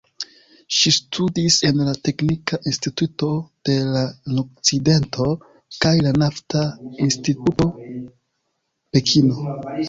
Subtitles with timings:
[0.75, 3.29] Ŝi studis en la "Teknika Instituto
[3.69, 5.29] de la Nordokcidento"
[5.85, 6.65] kaj la "Nafta
[7.09, 9.55] Instituto Pekino".